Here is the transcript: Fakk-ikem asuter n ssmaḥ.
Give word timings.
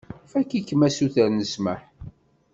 Fakk-ikem 0.31 0.81
asuter 0.87 1.29
n 1.31 1.39
ssmaḥ. 1.47 1.81